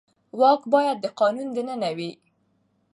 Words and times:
واک 0.39 0.61
باید 0.73 0.97
د 1.01 1.05
قانون 1.19 1.47
دننه 1.53 1.89
وي 1.97 2.11